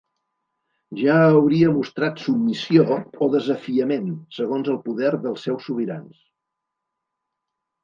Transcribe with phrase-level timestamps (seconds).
[1.01, 4.09] Ja hauria mostrat submissió o desafiament
[4.41, 6.27] segons el poder dels seus sobirans.